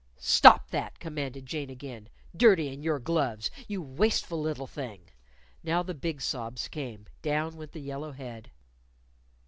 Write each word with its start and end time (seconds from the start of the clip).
"Stop 0.17 0.71
that!" 0.71 0.97
commanded 0.99 1.45
Jane, 1.45 1.69
again, 1.69 2.09
"Dirtyin' 2.35 2.81
your 2.81 2.97
gloves, 2.97 3.51
you 3.67 3.83
wasteful 3.83 4.41
little 4.41 4.65
thing!" 4.65 5.11
Now 5.61 5.83
the 5.83 5.93
big 5.93 6.23
sobs 6.23 6.67
came. 6.67 7.05
Down 7.21 7.55
went 7.55 7.71
the 7.73 7.81
yellow 7.81 8.11
head. 8.11 8.49